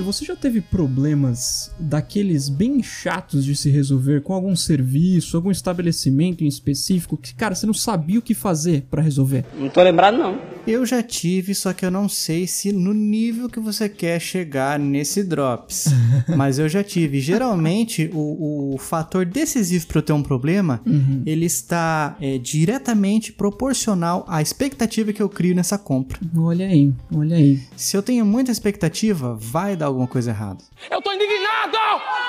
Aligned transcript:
Você 0.00 0.24
já 0.24 0.36
teve 0.36 0.60
problemas 0.60 1.74
daqueles 1.78 2.48
bem 2.48 2.82
chatos 2.82 3.44
de 3.44 3.56
se 3.56 3.70
resolver 3.70 4.22
com 4.22 4.32
algum 4.32 4.54
serviço, 4.54 5.36
algum 5.36 5.50
estabelecimento 5.50 6.44
em 6.44 6.46
específico 6.46 7.16
que, 7.16 7.34
cara, 7.34 7.54
você 7.54 7.66
não 7.66 7.74
sabia 7.74 8.18
o 8.18 8.22
que 8.22 8.34
fazer 8.34 8.86
para 8.90 9.02
resolver? 9.02 9.44
Não 9.58 9.68
tô 9.68 9.82
lembrado, 9.82 10.16
não. 10.16 10.55
Eu 10.66 10.84
já 10.84 11.00
tive, 11.02 11.54
só 11.54 11.72
que 11.72 11.84
eu 11.86 11.90
não 11.90 12.08
sei 12.08 12.46
se 12.46 12.72
no 12.72 12.92
nível 12.92 13.48
que 13.48 13.60
você 13.60 13.88
quer 13.88 14.20
chegar 14.20 14.78
nesse 14.78 15.22
Drops. 15.22 15.86
Mas 16.36 16.58
eu 16.58 16.68
já 16.68 16.82
tive. 16.82 17.20
Geralmente, 17.20 18.10
o, 18.12 18.74
o 18.74 18.78
fator 18.78 19.24
decisivo 19.24 19.86
para 19.86 19.98
eu 19.98 20.02
ter 20.02 20.12
um 20.12 20.22
problema, 20.22 20.80
Uhum. 20.84 21.22
ele 21.24 21.44
está 21.46 22.16
é, 22.20 22.38
diretamente 22.38 23.32
proporcional 23.32 24.24
à 24.28 24.42
expectativa 24.42 25.12
que 25.12 25.22
eu 25.22 25.28
crio 25.28 25.54
nessa 25.54 25.78
compra. 25.78 26.18
Olha 26.36 26.66
aí, 26.66 26.92
olha 27.14 27.36
aí. 27.36 27.60
Se 27.76 27.96
eu 27.96 28.02
tenho 28.02 28.24
muita 28.26 28.50
expectativa, 28.50 29.34
vai 29.34 29.76
dar 29.76 29.86
alguma 29.86 30.06
coisa 30.06 30.30
errada. 30.30 30.58
Eu 30.90 31.00
tô 31.00 31.12
indignado! 31.12 31.76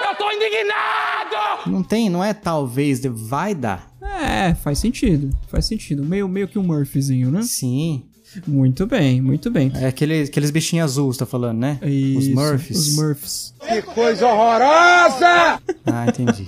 Eu 0.09 0.15
tô 0.15 0.31
indignado! 0.31 1.70
Não 1.71 1.84
tem, 1.84 2.09
não 2.09 2.23
é 2.23 2.34
talvez, 2.34 3.01
vai 3.04 3.54
dar. 3.55 3.91
É, 4.01 4.54
faz 4.55 4.79
sentido, 4.79 5.29
faz 5.48 5.65
sentido. 5.65 6.04
Meio, 6.04 6.27
meio 6.27 6.48
que 6.48 6.57
um 6.57 6.63
Murphyzinho, 6.63 7.29
né? 7.31 7.41
Sim. 7.41 8.04
Muito 8.46 8.86
bem, 8.86 9.22
muito 9.22 9.50
bem. 9.50 9.72
É 9.76 9.88
aquele, 9.88 10.23
aqueles 10.23 10.52
bichinhos 10.52 10.91
azuis, 10.91 11.16
você 11.16 11.20
tá 11.20 11.26
falando, 11.26 11.59
né? 11.59 11.80
Os 11.82 12.26
Isso, 12.26 12.36
Murphys. 12.36 12.77
Os 12.77 12.96
Murphys. 12.96 13.54
Que 13.68 13.82
coisa 13.82 14.27
horrorosa! 14.27 15.62
Ah, 15.90 16.05
entendi. 16.05 16.46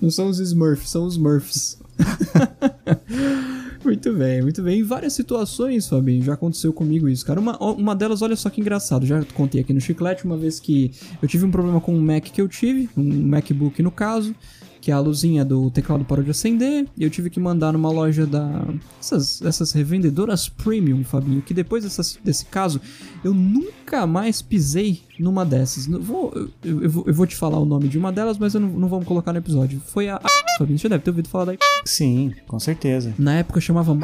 Não 0.00 0.10
são 0.10 0.28
os 0.28 0.40
Smurfs, 0.40 0.88
são 0.90 1.04
os 1.04 1.18
Murphs. 1.18 1.78
muito 3.84 4.12
bem, 4.14 4.42
muito 4.42 4.62
bem. 4.62 4.80
Em 4.80 4.82
várias 4.82 5.12
situações, 5.12 5.88
Fabinho, 5.88 6.22
já 6.22 6.34
aconteceu 6.34 6.72
comigo 6.72 7.08
isso, 7.08 7.24
cara. 7.24 7.38
Uma, 7.38 7.58
uma 7.58 7.94
delas, 7.94 8.22
olha 8.22 8.34
só 8.36 8.48
que 8.48 8.60
engraçado, 8.60 9.04
já 9.06 9.22
contei 9.34 9.60
aqui 9.60 9.72
no 9.72 9.80
Chiclete, 9.80 10.24
uma 10.24 10.36
vez 10.36 10.58
que 10.58 10.90
eu 11.20 11.28
tive 11.28 11.44
um 11.44 11.50
problema 11.50 11.80
com 11.80 11.94
um 11.94 12.00
Mac 12.00 12.24
que 12.24 12.40
eu 12.40 12.48
tive, 12.48 12.88
um 12.96 13.26
MacBook 13.28 13.82
no 13.82 13.90
caso, 13.90 14.34
que 14.82 14.90
a 14.90 14.98
luzinha 14.98 15.44
do 15.44 15.70
teclado 15.70 16.04
parou 16.04 16.24
de 16.24 16.32
acender, 16.32 16.88
e 16.98 17.04
eu 17.04 17.08
tive 17.08 17.30
que 17.30 17.38
mandar 17.38 17.72
numa 17.72 17.88
loja 17.88 18.26
da... 18.26 18.64
Essas, 19.00 19.40
essas 19.40 19.70
revendedoras 19.70 20.48
premium, 20.48 21.04
Fabinho, 21.04 21.40
que 21.40 21.54
depois 21.54 21.84
dessas- 21.84 22.18
desse 22.24 22.44
caso, 22.46 22.80
eu 23.22 23.32
nunca 23.32 24.04
mais 24.08 24.42
pisei 24.42 25.00
numa 25.20 25.44
dessas. 25.46 25.86
Não 25.86 26.00
vou, 26.02 26.32
eu, 26.64 26.82
eu 26.82 26.90
vou, 26.90 27.04
eu 27.06 27.14
vou 27.14 27.26
te 27.28 27.36
falar 27.36 27.60
o 27.60 27.64
nome 27.64 27.86
de 27.86 27.96
uma 27.96 28.10
delas, 28.10 28.36
mas 28.38 28.54
eu 28.54 28.60
não, 28.60 28.68
não 28.70 28.88
vamos 28.88 29.06
colocar 29.06 29.32
no 29.32 29.38
episódio. 29.38 29.80
Foi 29.86 30.08
a... 30.08 30.20
Fabinho, 30.58 30.76
você 30.78 30.88
deve 30.88 31.04
ter 31.04 31.10
ouvido 31.10 31.28
falar 31.28 31.44
da... 31.44 31.54
Sim, 31.84 32.32
com 32.48 32.58
certeza. 32.58 33.14
Na 33.16 33.34
época 33.38 33.60
chamava. 33.60 33.96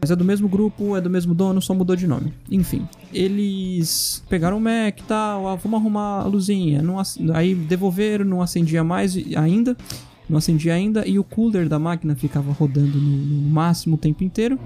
Mas 0.00 0.10
é 0.10 0.16
do 0.16 0.24
mesmo 0.24 0.48
grupo, 0.48 0.96
é 0.96 1.00
do 1.00 1.10
mesmo 1.10 1.34
dono, 1.34 1.60
só 1.60 1.74
mudou 1.74 1.94
de 1.94 2.06
nome. 2.06 2.32
Enfim, 2.50 2.88
eles 3.12 4.24
pegaram 4.28 4.56
o 4.56 4.60
Mac 4.60 4.98
e 4.98 5.02
tal, 5.02 5.46
ah, 5.46 5.56
vamos 5.56 5.78
arrumar 5.78 6.22
a 6.22 6.24
luzinha. 6.24 6.82
Não 6.82 6.96
Aí 7.34 7.54
devolveram, 7.54 8.24
não 8.24 8.40
acendia 8.40 8.82
mais 8.82 9.16
ainda. 9.36 9.76
Não 10.28 10.38
acendia 10.38 10.74
ainda 10.74 11.06
e 11.06 11.18
o 11.18 11.24
cooler 11.24 11.68
da 11.68 11.76
máquina 11.76 12.14
ficava 12.14 12.52
rodando 12.52 12.96
no, 12.98 13.16
no 13.16 13.50
máximo 13.50 13.96
o 13.96 13.98
tempo 13.98 14.22
inteiro. 14.22 14.58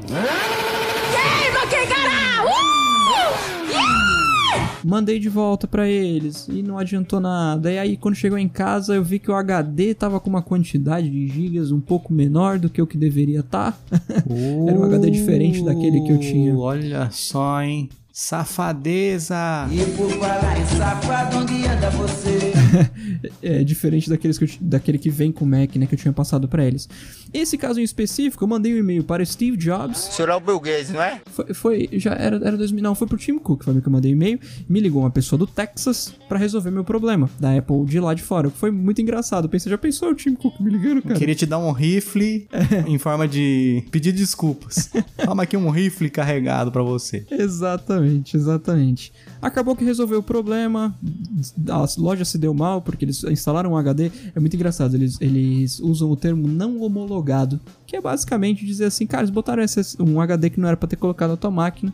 Mandei 4.85 5.19
de 5.19 5.29
volta 5.29 5.67
pra 5.67 5.89
eles 5.89 6.47
e 6.49 6.63
não 6.63 6.79
adiantou 6.79 7.21
nada. 7.21 7.73
E 7.73 7.79
aí, 7.79 7.97
quando 7.97 8.15
chegou 8.15 8.39
em 8.39 8.49
casa, 8.49 8.95
eu 8.95 9.03
vi 9.03 9.19
que 9.19 9.31
o 9.31 9.35
HD 9.35 9.95
tava 9.95 10.21
com 10.21 10.29
uma 10.29 10.43
quantidade 10.43 11.09
de 11.09 11.27
gigas 11.27 11.73
um 11.73 11.81
pouco 11.81 12.13
menor 12.13 12.59
do 12.59 12.69
que 12.69 12.83
o 12.83 12.87
que 12.87 12.99
deveria 12.99 13.41
estar. 13.41 13.79
Era 14.69 14.79
um 14.79 14.85
HD 14.85 15.11
diferente 15.11 15.65
daquele 15.65 16.03
que 16.03 16.13
eu 16.13 16.19
tinha. 16.19 16.55
Uh, 16.55 16.61
Olha 16.61 17.09
só, 17.11 17.63
hein? 17.63 17.89
Safadeza! 18.13 19.67
E 19.73 19.85
por 19.97 20.11
falar 20.11 20.61
em 20.61 20.67
safado, 20.67 21.39
onde 21.39 21.67
anda 21.67 21.91
você? 21.91 22.64
é 23.43 23.65
diferente 23.65 24.09
daqueles 24.09 24.39
que 24.39 24.45
eu 24.45 24.49
daquele 24.61 24.99
que 24.99 25.11
vem 25.11 25.31
com 25.33 25.45
o 25.45 25.49
Mac, 25.49 25.75
né, 25.77 25.87
que 25.87 25.95
eu 25.95 25.99
tinha 25.99 26.13
passado 26.13 26.49
pra 26.49 26.65
eles. 26.65 26.89
Esse 27.33 27.59
caso 27.59 27.81
em 27.81 27.83
específico, 27.83 28.45
eu 28.45 28.49
mandei 28.49 28.73
um 28.75 28.79
e-mail 28.79 29.03
para 29.03 29.25
Steve 29.25 29.57
Jobs. 29.57 29.99
Será 30.13 30.37
o 30.37 30.41
Bill 30.41 30.61
Gates, 30.61 30.91
não 30.91 31.03
é? 31.03 31.21
Foi, 31.27 31.55
foi- 31.55 31.89
já 31.95 32.13
era, 32.13 32.37
era 32.37 32.57
2000, 32.57 32.83
não, 32.83 32.95
foi 32.95 33.07
pro 33.09 33.17
Tim 33.19 33.39
Cook, 33.39 33.65
foi 33.65 33.81
que 33.81 33.89
eu 33.89 33.93
mandei 33.93 34.13
e-mail. 34.13 34.39
Me 34.69 34.79
ligou 34.81 35.03
uma 35.03 35.11
pessoa 35.11 35.37
do 35.39 35.47
Texas 35.47 36.15
pra 36.29 36.39
resolver 36.39 36.71
meu 36.71 36.85
problema, 36.85 37.29
da 37.41 37.57
Apple 37.57 37.85
de 37.87 37.99
lá 37.99 38.15
de 38.15 38.23
fora. 38.23 38.51
Foi 38.51 38.71
muito 38.71 39.01
engraçado. 39.03 39.45
Eu 39.47 39.49
pensei, 39.49 39.69
já 39.71 39.77
pensou 39.79 40.11
o 40.11 40.15
Tim 40.15 40.35
Cook 40.35 40.61
me 40.61 40.71
ligando, 40.71 41.03
cara? 41.03 41.19
Queria 41.19 41.35
te 41.35 41.45
dar 41.47 41.59
um 41.59 41.73
rifle 41.73 42.47
em 42.87 42.99
forma 42.99 43.27
de 43.27 43.83
pedir 43.91 44.13
desculpas. 44.13 44.91
Toma 45.25 45.43
aqui 45.43 45.57
um 45.57 45.71
rifle 45.71 46.09
carregado 46.11 46.71
pra 46.71 46.83
você. 46.83 47.27
Exatamente, 47.31 48.37
exatamente. 48.37 49.13
Acabou 49.43 49.75
que 49.75 49.85
resolveu 49.85 50.21
o 50.21 50.23
problema, 50.23 50.97
a 51.69 51.87
loja 51.99 52.25
se 52.25 52.39
deu 52.39 52.53
mal 52.55 52.81
porque 52.83 53.05
eles 53.05 53.23
instalaram 53.25 53.73
um 53.73 53.77
HD. 53.77 54.11
É 54.35 54.41
muito 54.41 54.55
engraçado, 54.55 54.95
eles, 54.95 55.17
eles 55.21 55.81
usam 55.81 56.11
o 56.11 56.17
termo 56.17 56.47
não 56.49 56.81
homologado, 56.83 57.61
que 57.87 57.97
é 57.97 58.01
basicamente 58.01 58.65
dizer 58.65 58.87
assim, 58.87 59.07
cara, 59.07 59.23
eles 59.23 59.31
botaram 59.31 59.63
esse- 59.63 60.01
um 60.01 60.21
HD 60.21 60.51
que 60.51 60.61
não 60.61 60.69
era 60.69 60.77
pra 60.77 60.89
ter 60.89 60.97
colocado 60.97 61.31
na 61.31 61.37
tua 61.37 61.51
máquina. 61.51 61.93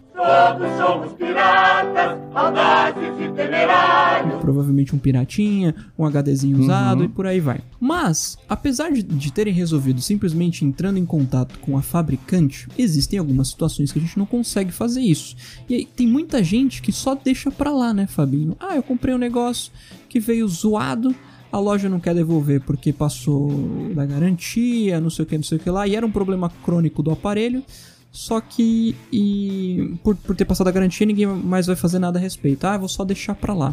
Provavelmente 4.51 4.97
um 4.97 4.99
piratinha, 4.99 5.77
um 5.97 6.05
HDzinho 6.05 6.59
usado 6.59 7.05
e 7.05 7.09
por 7.09 7.25
aí 7.25 7.39
vai. 7.39 7.61
Mas, 7.79 8.37
apesar 8.49 8.91
de, 8.91 9.01
de 9.01 9.33
terem 9.33 9.55
resolvido 9.55 10.01
simplesmente 10.01 10.65
entrando 10.65 10.99
em 10.99 11.07
contato 11.07 11.57
com 11.61 11.79
a 11.79 11.83
fabricante, 11.83 12.67
existem 12.77 13.17
algumas 13.17 13.47
situações 13.47 13.93
que 13.93 14.01
a 14.01 14.03
gente 14.03 14.19
não 14.19 14.27
consegue 14.27 14.73
fazer 14.73 15.03
isso. 15.03 15.37
E 15.69 15.75
aí, 15.77 15.85
tem 15.85 16.05
muita 16.05 16.43
gente 16.43 16.83
que 16.83 16.91
só 16.91 17.15
deixa 17.15 17.49
pra 17.49 17.71
lá, 17.71 17.95
né, 17.95 18.09
Fabinho? 18.09 18.57
Ah, 18.59 18.75
eu 18.75 18.83
comprei 18.83 19.15
um 19.15 19.19
negócio 19.19 19.71
que 20.09 20.19
veio 20.19 20.49
zoado. 20.49 21.15
A 21.53 21.59
loja 21.61 21.89
não 21.89 22.01
quer 22.01 22.15
devolver 22.15 22.61
porque 22.63 22.93
passou 22.93 23.93
da 23.95 24.05
garantia, 24.05 25.01
não 25.01 25.11
sei 25.11 25.25
o 25.25 25.27
que, 25.27 25.37
não 25.37 25.45
sei 25.45 25.59
o 25.59 25.61
que 25.61 25.71
lá, 25.71 25.87
e 25.87 25.95
era 25.95 26.05
um 26.05 26.11
problema 26.11 26.51
crônico 26.65 27.05
do 27.05 27.13
aparelho. 27.13 27.63
Só 28.11 28.41
que, 28.41 28.97
e 29.13 29.97
por, 30.03 30.17
por 30.17 30.35
ter 30.35 30.45
passado 30.45 30.67
a 30.67 30.73
garantia, 30.73 31.07
ninguém 31.07 31.29
mais 31.29 31.69
vai 31.69 31.77
fazer 31.77 32.01
nada 32.01 32.19
a 32.19 32.23
respeito. 32.23 32.65
Ah, 32.65 32.77
vou 32.77 32.89
só 32.89 33.05
deixar 33.05 33.37
pra 33.37 33.55
lá. 33.55 33.73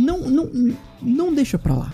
Não, 0.00 0.30
não, 0.30 0.50
não 1.02 1.34
deixa 1.34 1.58
pra 1.58 1.74
lá. 1.74 1.92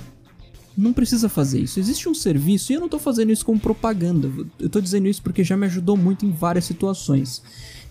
Não 0.77 0.93
precisa 0.93 1.29
fazer 1.29 1.61
isso. 1.61 1.81
Existe 1.81 2.09
um 2.09 2.15
serviço, 2.15 2.71
e 2.71 2.75
eu 2.75 2.81
não 2.81 2.89
tô 2.89 2.99
fazendo 2.99 3.33
isso 3.33 3.45
como 3.45 3.59
propaganda. 3.59 4.31
Eu 4.61 4.69
tô 4.69 4.81
dizendo 4.81 5.09
isso 5.09 5.23
porque 5.23 5.43
já 5.43 5.57
me 5.57 5.67
ajudou 5.67 5.97
muito 5.97 6.25
em 6.25 6.31
várias 6.31 6.67
situações. 6.67 7.43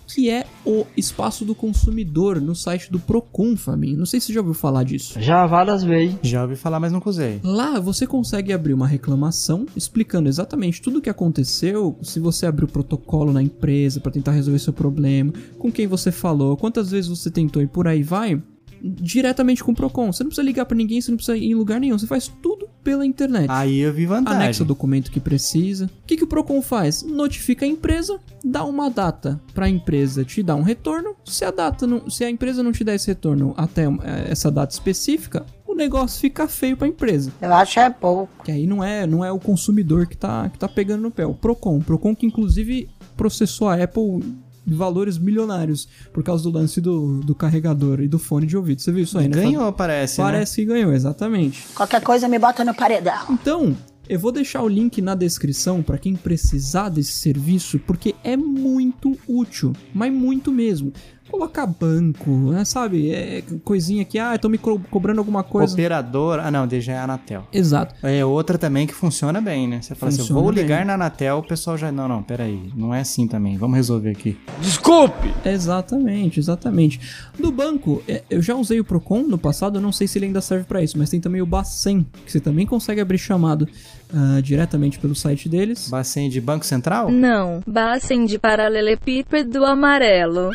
Que 0.07 0.29
é 0.29 0.45
o 0.63 0.85
espaço 0.95 1.43
do 1.43 1.55
consumidor 1.55 2.39
no 2.39 2.55
site 2.55 2.91
do 2.91 2.99
Procon, 2.99 3.57
Fabinho. 3.57 3.97
Não 3.97 4.05
sei 4.05 4.19
se 4.19 4.27
você 4.27 4.33
já 4.33 4.39
ouviu 4.39 4.53
falar 4.53 4.83
disso. 4.83 5.19
Já 5.19 5.47
várias 5.47 5.83
vezes. 5.83 6.15
Já 6.21 6.43
ouvi 6.43 6.55
falar, 6.55 6.79
mas 6.79 6.91
nunca 6.91 7.09
usei. 7.09 7.41
Lá 7.43 7.79
você 7.79 8.05
consegue 8.05 8.53
abrir 8.53 8.73
uma 8.75 8.85
reclamação 8.85 9.65
explicando 9.75 10.29
exatamente 10.29 10.79
tudo 10.79 10.99
o 10.99 11.01
que 11.01 11.09
aconteceu, 11.09 11.97
se 12.03 12.19
você 12.19 12.45
abriu 12.45 12.67
protocolo 12.67 13.33
na 13.33 13.41
empresa 13.41 13.99
para 13.99 14.11
tentar 14.11 14.31
resolver 14.31 14.59
seu 14.59 14.71
problema, 14.71 15.33
com 15.57 15.71
quem 15.71 15.87
você 15.87 16.11
falou, 16.11 16.55
quantas 16.55 16.91
vezes 16.91 17.09
você 17.09 17.31
tentou 17.31 17.63
e 17.63 17.67
por 17.67 17.87
aí 17.87 18.03
vai, 18.03 18.39
diretamente 18.85 19.63
com 19.63 19.71
o 19.71 19.75
Procon. 19.75 20.11
Você 20.11 20.23
não 20.23 20.29
precisa 20.29 20.45
ligar 20.45 20.65
para 20.65 20.77
ninguém, 20.77 21.01
você 21.01 21.11
não 21.11 21.17
precisa 21.17 21.37
ir 21.37 21.45
em 21.45 21.55
lugar 21.55 21.79
nenhum, 21.79 21.97
você 21.97 22.07
faz 22.07 22.27
tudo 22.41 22.69
pela 22.83 23.05
internet. 23.05 23.47
Aí 23.49 23.79
eu 23.79 23.91
vi 23.91 24.05
vantagem. 24.05 24.41
Anexa 24.41 24.63
o 24.63 24.65
documento 24.65 25.11
que 25.11 25.19
precisa. 25.19 25.85
O 25.85 26.05
que, 26.05 26.17
que 26.17 26.23
o 26.23 26.27
Procon 26.27 26.61
faz? 26.61 27.01
Notifica 27.01 27.65
a 27.65 27.67
empresa, 27.67 28.19
dá 28.43 28.63
uma 28.63 28.89
data 28.89 29.41
para 29.53 29.65
a 29.65 29.69
empresa 29.69 30.23
te 30.23 30.43
dar 30.43 30.55
um 30.55 30.61
retorno. 30.61 31.15
Se 31.25 31.43
a 31.43 31.51
data 31.51 31.87
não, 31.87 32.09
se 32.09 32.23
a 32.23 32.29
empresa 32.29 32.61
não 32.61 32.71
te 32.71 32.83
der 32.83 32.95
esse 32.95 33.07
retorno 33.07 33.53
até 33.57 33.85
eh, 33.85 34.27
essa 34.29 34.51
data 34.51 34.71
específica, 34.71 35.45
o 35.67 35.73
negócio 35.73 36.21
fica 36.21 36.47
feio 36.47 36.77
para 36.77 36.85
a 36.85 36.89
empresa. 36.89 37.31
Eu 37.41 37.53
acho 37.53 37.79
é 37.79 37.89
pouco. 37.89 38.43
Que 38.43 38.51
aí 38.51 38.67
não 38.67 38.83
é, 38.83 39.07
não 39.07 39.25
é 39.25 39.31
o 39.31 39.39
consumidor 39.39 40.05
que 40.05 40.15
tá, 40.15 40.47
que 40.49 40.59
tá 40.59 40.67
pegando 40.67 41.01
no 41.01 41.11
pé, 41.11 41.25
o 41.25 41.33
Procon. 41.33 41.77
O 41.77 41.83
Procon 41.83 42.15
que 42.15 42.25
inclusive 42.25 42.87
processou 43.17 43.67
a 43.67 43.81
Apple 43.81 44.21
valores 44.65 45.17
milionários 45.17 45.87
por 46.11 46.23
causa 46.23 46.43
do 46.43 46.51
lance 46.51 46.81
do, 46.81 47.19
do 47.19 47.35
carregador 47.35 48.01
e 48.01 48.07
do 48.07 48.17
fone 48.17 48.45
de 48.45 48.57
ouvido. 48.57 48.81
Você 48.81 48.91
viu 48.91 49.03
isso 49.03 49.17
aí, 49.17 49.27
né? 49.27 49.35
Ganhou, 49.35 49.71
parece, 49.71 50.19
né? 50.19 50.25
Parece 50.25 50.55
que 50.55 50.65
ganhou, 50.65 50.93
exatamente. 50.93 51.65
Qualquer 51.75 52.01
coisa 52.01 52.27
me 52.27 52.39
bota 52.39 52.63
no 52.63 52.73
paredão. 52.73 53.25
Então, 53.29 53.75
eu 54.07 54.19
vou 54.19 54.31
deixar 54.31 54.61
o 54.61 54.67
link 54.67 55.01
na 55.01 55.15
descrição 55.15 55.81
para 55.81 55.97
quem 55.97 56.15
precisar 56.15 56.89
desse 56.89 57.13
serviço, 57.13 57.79
porque 57.79 58.13
é 58.23 58.37
muito 58.37 59.17
útil, 59.27 59.73
mas 59.93 60.13
muito 60.13 60.51
mesmo. 60.51 60.93
Colocar 61.35 61.65
banco, 61.67 62.29
né, 62.51 62.63
sabe? 62.63 63.11
É 63.11 63.43
coisinha 63.63 64.05
que, 64.05 64.17
ah, 64.17 64.35
estão 64.35 64.49
me 64.49 64.57
co- 64.57 64.79
cobrando 64.89 65.19
alguma 65.19 65.43
coisa. 65.43 65.73
Operador. 65.73 66.39
Ah, 66.39 66.49
não, 66.49 66.65
deixa 66.65 66.93
é 66.93 66.97
a 66.97 67.03
Anatel. 67.03 67.45
Exato. 67.51 67.93
É 68.01 68.23
outra 68.23 68.57
também 68.57 68.87
que 68.87 68.93
funciona 68.93 69.41
bem, 69.41 69.67
né? 69.67 69.81
Você 69.81 69.93
fala 69.95 70.09
assim, 70.09 70.19
eu 70.19 70.23
Funciona 70.27 70.41
vou 70.41 70.53
bem. 70.53 70.63
ligar 70.63 70.85
na 70.85 70.93
Anatel, 70.93 71.39
o 71.39 71.43
pessoal 71.43 71.77
já. 71.77 71.91
Não, 71.91 72.07
não, 72.07 72.23
peraí. 72.23 72.71
Não 72.75 72.93
é 72.95 73.01
assim 73.01 73.27
também. 73.27 73.57
Vamos 73.57 73.75
resolver 73.75 74.11
aqui. 74.11 74.37
Desculpe! 74.61 75.33
Exatamente, 75.43 76.39
exatamente. 76.39 77.01
Do 77.37 77.51
banco, 77.51 78.01
é, 78.07 78.23
eu 78.29 78.41
já 78.41 78.55
usei 78.55 78.79
o 78.79 78.85
Procon 78.85 79.23
no 79.23 79.37
passado, 79.37 79.77
eu 79.77 79.81
não 79.81 79.91
sei 79.91 80.07
se 80.07 80.17
ele 80.17 80.27
ainda 80.27 80.39
serve 80.41 80.63
para 80.63 80.81
isso, 80.81 80.97
mas 80.97 81.09
tem 81.09 81.19
também 81.19 81.41
o 81.41 81.45
Bacen, 81.45 82.05
que 82.25 82.31
você 82.31 82.39
também 82.39 82.65
consegue 82.65 83.01
abrir 83.01 83.17
chamado 83.17 83.67
ah, 84.13 84.39
diretamente 84.41 84.97
pelo 84.99 85.13
site 85.15 85.49
deles. 85.49 85.89
Bacen 85.89 86.29
de 86.29 86.39
Banco 86.39 86.65
Central? 86.65 87.11
Não, 87.11 87.61
Bacen 87.67 88.25
de 88.25 88.39
paralelepípedo 88.39 89.65
amarelo. 89.65 90.49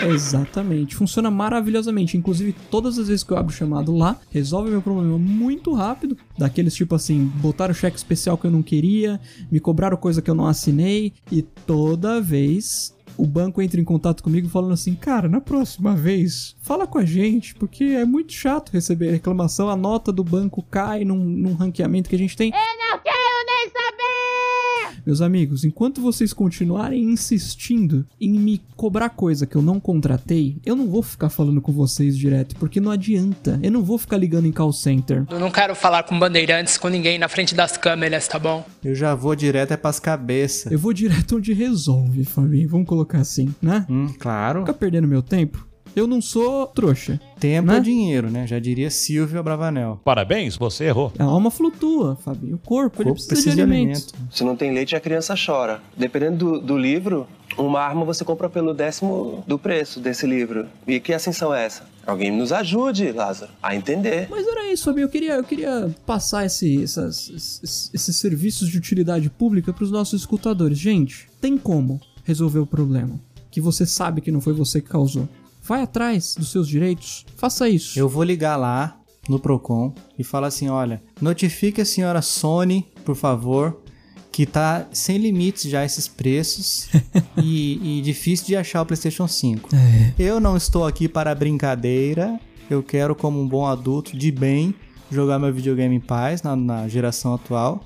Exatamente. 0.00 0.96
Funciona 0.96 1.30
maravilhosamente. 1.30 2.16
Inclusive, 2.16 2.54
todas 2.70 2.98
as 2.98 3.08
vezes 3.08 3.22
que 3.22 3.32
eu 3.32 3.36
abro 3.36 3.52
o 3.52 3.56
chamado 3.56 3.94
lá, 3.94 4.18
resolve 4.30 4.70
meu 4.70 4.82
problema 4.82 5.18
muito 5.18 5.72
rápido. 5.72 6.16
Daqueles 6.36 6.74
tipo 6.74 6.94
assim, 6.94 7.24
botaram 7.36 7.72
o 7.72 7.74
cheque 7.74 7.96
especial 7.96 8.36
que 8.36 8.46
eu 8.46 8.50
não 8.50 8.62
queria, 8.62 9.20
me 9.50 9.60
cobraram 9.60 9.96
coisa 9.96 10.20
que 10.22 10.30
eu 10.30 10.34
não 10.34 10.46
assinei. 10.46 11.12
E 11.30 11.42
toda 11.42 12.20
vez 12.20 12.94
o 13.16 13.26
banco 13.26 13.62
entra 13.62 13.80
em 13.80 13.84
contato 13.84 14.22
comigo 14.22 14.48
falando 14.48 14.72
assim: 14.72 14.94
Cara, 14.94 15.28
na 15.28 15.40
próxima 15.40 15.94
vez, 15.94 16.56
fala 16.60 16.86
com 16.86 16.98
a 16.98 17.04
gente, 17.04 17.54
porque 17.54 17.84
é 17.84 18.04
muito 18.04 18.32
chato 18.32 18.72
receber 18.72 19.10
reclamação. 19.10 19.68
A 19.68 19.76
nota 19.76 20.12
do 20.12 20.24
banco 20.24 20.62
cai 20.62 21.04
num, 21.04 21.16
num 21.16 21.54
ranqueamento 21.54 22.08
que 22.08 22.16
a 22.16 22.18
gente 22.18 22.36
tem. 22.36 22.50
Eu 22.50 22.90
não 22.90 22.98
quero 22.98 23.46
nem 23.46 23.68
saber! 23.68 24.93
Meus 25.06 25.20
amigos, 25.20 25.64
enquanto 25.64 26.00
vocês 26.00 26.32
continuarem 26.32 27.02
insistindo 27.02 28.06
em 28.20 28.32
me 28.32 28.60
cobrar 28.76 29.10
coisa 29.10 29.46
que 29.46 29.54
eu 29.54 29.60
não 29.62 29.78
contratei, 29.78 30.56
eu 30.64 30.74
não 30.74 30.88
vou 30.88 31.02
ficar 31.02 31.28
falando 31.28 31.60
com 31.60 31.72
vocês 31.72 32.16
direto, 32.16 32.56
porque 32.56 32.80
não 32.80 32.90
adianta. 32.90 33.58
Eu 33.62 33.70
não 33.70 33.82
vou 33.82 33.98
ficar 33.98 34.16
ligando 34.16 34.46
em 34.46 34.52
call 34.52 34.72
center. 34.72 35.24
Eu 35.30 35.38
não 35.38 35.50
quero 35.50 35.74
falar 35.74 36.04
com 36.04 36.18
bandeirantes, 36.18 36.78
com 36.78 36.88
ninguém 36.88 37.18
na 37.18 37.28
frente 37.28 37.54
das 37.54 37.76
câmeras, 37.76 38.26
tá 38.26 38.38
bom? 38.38 38.64
Eu 38.82 38.94
já 38.94 39.14
vou 39.14 39.36
direto 39.36 39.72
é 39.72 39.76
pras 39.76 40.00
cabeças. 40.00 40.72
Eu 40.72 40.78
vou 40.78 40.92
direto 40.92 41.36
onde 41.36 41.52
resolve, 41.52 42.24
Fabinho. 42.24 42.68
Vamos 42.68 42.88
colocar 42.88 43.18
assim, 43.18 43.54
né? 43.60 43.84
Hum, 43.90 44.08
claro. 44.18 44.60
Ficar 44.60 44.74
perdendo 44.74 45.06
meu 45.06 45.22
tempo. 45.22 45.73
Eu 45.94 46.06
não 46.06 46.20
sou 46.20 46.66
trouxa. 46.66 47.20
Tempo 47.38 47.68
Né? 47.68 47.76
é 47.76 47.80
dinheiro, 47.80 48.30
né? 48.30 48.46
Já 48.46 48.58
diria 48.58 48.90
Silvio 48.90 49.38
Abravanel. 49.38 50.00
Parabéns, 50.04 50.56
você 50.56 50.84
errou. 50.84 51.12
A 51.18 51.24
alma 51.24 51.50
flutua, 51.50 52.16
Fabinho. 52.16 52.56
O 52.56 52.58
corpo, 52.58 53.02
ele 53.02 53.10
Corpo 53.10 53.26
precisa, 53.26 53.54
de 53.54 53.62
alimento. 53.62 54.12
Se 54.30 54.42
não 54.44 54.56
tem 54.56 54.72
leite, 54.72 54.96
a 54.96 55.00
criança 55.00 55.34
chora. 55.36 55.80
Dependendo 55.96 56.36
do, 56.36 56.60
do 56.60 56.76
livro, 56.78 57.26
uma 57.56 57.80
arma 57.80 58.04
você 58.04 58.24
compra 58.24 58.48
pelo 58.48 58.74
décimo 58.74 59.44
do 59.46 59.58
preço 59.58 60.00
desse 60.00 60.26
livro. 60.26 60.66
E 60.86 60.98
que 60.98 61.12
ascensão 61.12 61.54
é 61.54 61.64
essa? 61.64 61.84
Alguém 62.06 62.30
nos 62.30 62.50
ajude, 62.52 63.12
Lázaro, 63.12 63.52
a 63.62 63.74
entender. 63.76 64.26
Mas 64.30 64.46
era 64.46 64.72
isso, 64.72 64.84
Fabinho. 64.84 65.04
Eu 65.04 65.08
queria, 65.08 65.34
eu 65.34 65.44
queria 65.44 65.94
passar 66.04 66.44
esse, 66.44 66.82
essas- 66.82 67.30
esses, 67.30 67.90
esses 67.94 68.16
serviços 68.16 68.68
de 68.68 68.76
utilidade 68.78 69.30
pública 69.30 69.72
para 69.72 69.84
os 69.84 69.90
nossos 69.90 70.20
escutadores. 70.22 70.76
Gente, 70.78 71.28
tem 71.40 71.56
como 71.56 72.00
resolver 72.24 72.58
o 72.58 72.66
problema 72.66 73.18
que 73.50 73.60
você 73.60 73.86
sabe 73.86 74.20
que 74.20 74.32
não 74.32 74.40
foi 74.40 74.52
você 74.52 74.80
que 74.80 74.88
causou. 74.88 75.28
Vai 75.66 75.82
atrás 75.82 76.34
dos 76.38 76.50
seus 76.52 76.68
direitos. 76.68 77.24
Faça 77.36 77.68
isso. 77.68 77.98
Eu 77.98 78.06
vou 78.06 78.22
ligar 78.22 78.56
lá 78.56 79.00
no 79.28 79.38
Procon 79.38 79.94
e 80.18 80.22
falar 80.22 80.48
assim: 80.48 80.68
olha, 80.68 81.02
notifique 81.20 81.80
a 81.80 81.84
senhora 81.86 82.20
Sony, 82.20 82.86
por 83.02 83.16
favor, 83.16 83.82
que 84.30 84.44
tá 84.44 84.86
sem 84.92 85.16
limites 85.16 85.70
já 85.70 85.82
esses 85.82 86.06
preços 86.06 86.88
e, 87.42 87.98
e 87.98 88.02
difícil 88.02 88.46
de 88.46 88.56
achar 88.56 88.82
o 88.82 88.86
PlayStation 88.86 89.26
5. 89.26 89.70
Eu 90.18 90.38
não 90.38 90.54
estou 90.56 90.86
aqui 90.86 91.08
para 91.08 91.34
brincadeira. 91.34 92.38
Eu 92.68 92.82
quero, 92.82 93.14
como 93.14 93.40
um 93.40 93.48
bom 93.48 93.66
adulto 93.66 94.16
de 94.16 94.30
bem, 94.30 94.74
jogar 95.10 95.38
meu 95.38 95.52
videogame 95.52 95.96
em 95.96 96.00
paz 96.00 96.42
na, 96.42 96.54
na 96.54 96.88
geração 96.88 97.34
atual. 97.34 97.82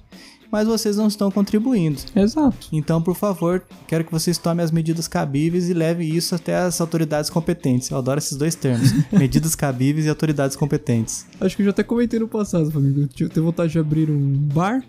Mas 0.51 0.67
vocês 0.67 0.97
não 0.97 1.09
estão 1.09 1.31
contribuindo. 1.31 2.01
Exato. 2.17 2.69
Então, 2.73 3.03
por 3.03 3.15
favor, 3.15 3.63
quero 3.87 4.05
que 4.05 4.11
vocês 4.11 4.39
tomem 4.39 4.65
as 4.65 4.71
medidas 4.71 5.07
cabíveis 5.07 5.69
e 5.69 5.75
levem 5.75 6.09
isso 6.09 6.35
até 6.35 6.57
as 6.57 6.81
autoridades 6.81 7.29
competentes. 7.29 7.91
Eu 7.91 7.99
adoro 7.99 8.19
esses 8.19 8.37
dois 8.37 8.55
termos: 8.55 8.93
medidas 9.13 9.55
cabíveis 9.55 10.07
e 10.07 10.09
autoridades 10.09 10.57
competentes. 10.57 11.27
Acho 11.41 11.55
que 11.55 11.63
eu 11.63 11.67
já 11.67 11.71
até 11.71 11.83
comentei 11.83 12.19
no 12.19 12.29
passado, 12.29 12.71
Fabinho. 12.71 13.09
Eu 13.19 13.29
tenho 13.29 13.47
vontade 13.47 13.73
de 13.73 13.79
abrir 13.79 14.11
um 14.11 14.33
bar 14.53 14.83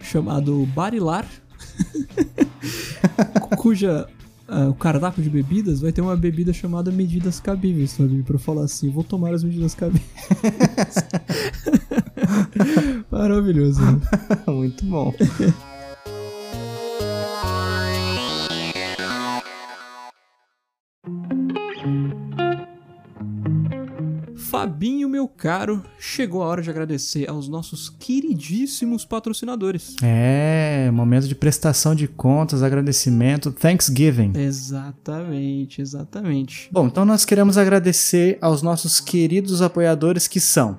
chamado 0.00 0.64
Barilar, 0.74 1.26
cuja 3.58 4.08
ah, 4.46 4.68
o 4.68 4.74
cardápio 4.74 5.22
de 5.22 5.28
bebidas 5.28 5.80
vai 5.80 5.92
ter 5.92 6.00
uma 6.00 6.16
bebida 6.16 6.54
chamada 6.54 6.90
medidas 6.90 7.38
cabíveis, 7.38 7.94
Fabinho, 7.96 8.24
pra 8.24 8.36
eu 8.36 8.40
falar 8.40 8.64
assim, 8.64 8.90
vou 8.90 9.04
tomar 9.04 9.34
as 9.34 9.44
medidas 9.44 9.74
cabíveis. 9.74 10.08
Maravilhoso. 13.10 13.80
né? 13.80 14.00
Muito 14.46 14.84
bom. 14.84 15.14
Fabinho, 24.36 25.08
meu 25.08 25.28
caro, 25.28 25.82
chegou 25.98 26.42
a 26.42 26.46
hora 26.46 26.62
de 26.62 26.70
agradecer 26.70 27.28
aos 27.28 27.48
nossos 27.48 27.90
queridíssimos 27.90 29.04
patrocinadores. 29.04 29.94
É, 30.02 30.90
momento 30.90 31.28
de 31.28 31.34
prestação 31.34 31.94
de 31.94 32.08
contas, 32.08 32.62
agradecimento, 32.62 33.52
Thanksgiving. 33.52 34.32
Exatamente, 34.34 35.80
exatamente. 35.82 36.68
Bom, 36.72 36.86
então 36.86 37.04
nós 37.04 37.24
queremos 37.24 37.58
agradecer 37.58 38.38
aos 38.40 38.62
nossos 38.62 39.00
queridos 39.00 39.60
apoiadores 39.60 40.26
que 40.26 40.40
são 40.40 40.78